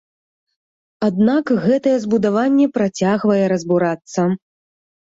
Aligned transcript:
Аднак 1.09 1.45
гэтае 1.65 1.95
збудаванне 2.07 2.67
працягвае 2.79 3.41
разбурацца. 3.55 4.21